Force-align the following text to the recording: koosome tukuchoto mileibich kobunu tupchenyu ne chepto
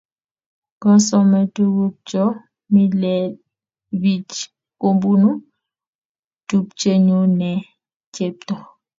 koosome 0.81 1.39
tukuchoto 1.55 2.39
mileibich 2.73 4.31
kobunu 4.81 5.29
tupchenyu 6.47 7.19
ne 7.39 7.51
chepto 8.13 8.55